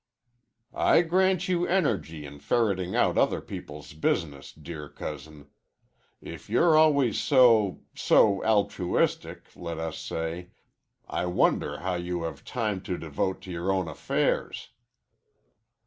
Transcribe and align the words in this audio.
"I 0.73 1.03
grant 1.03 1.47
you 1.47 1.67
energy 1.67 2.25
in 2.25 2.39
ferreting 2.39 2.95
out 2.95 3.19
other 3.19 3.39
people's 3.39 3.93
business, 3.93 4.51
dear 4.51 4.89
cousin. 4.89 5.49
If 6.19 6.49
you 6.49 6.63
're 6.63 6.75
always 6.75 7.19
so 7.19 7.81
so 7.93 8.43
altruistic, 8.43 9.55
let 9.55 9.77
us 9.77 9.99
say 9.99 10.49
I 11.07 11.27
wonder 11.27 11.77
how 11.81 11.97
you 11.97 12.23
have 12.23 12.43
time 12.43 12.81
to 12.81 12.97
devote 12.97 13.41
to 13.41 13.51
your 13.51 13.71
own 13.71 13.87
affairs." 13.87 14.69